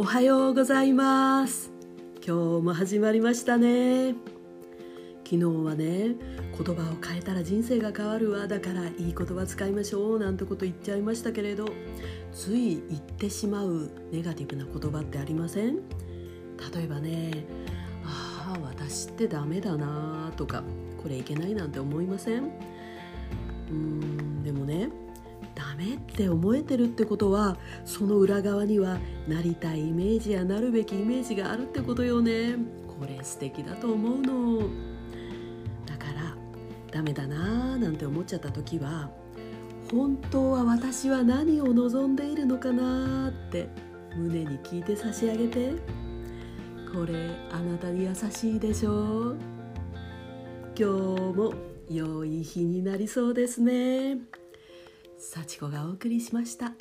[0.00, 1.70] おはようございます。
[2.26, 4.14] 今日も始まりましたね。
[5.24, 6.14] 昨日はね
[6.56, 8.48] 言葉を変えたら人生が変わるわ。
[8.48, 10.18] だからいい言葉使いましょう。
[10.18, 11.66] なんてこと言っちゃいましたけれど
[12.32, 15.76] つい言ってしまうネガティブな言葉ってありません？
[16.74, 17.44] 例えばね
[18.02, 20.62] ああ私ってダメだなとか
[21.02, 22.44] これいけないなんて思いません？
[22.44, 24.29] うーん
[25.80, 32.56] メって思えてるってことはその裏側にはなりたいイメージやなるべきイメージがあるってことよね。
[32.86, 34.58] これ素敵だと思うの。
[35.86, 36.36] だから
[36.92, 39.10] ダメだなーなんて思っちゃった時は
[39.90, 43.68] 本当は私は何を望んでいるのかなって
[44.16, 46.10] 胸に聞いて差し上げて。
[46.92, 49.36] これあなたに優しいでしょう。
[50.76, 51.54] 今日も
[51.88, 54.18] 良い日になりそうですね。
[55.20, 56.72] 幸子がお送りしました。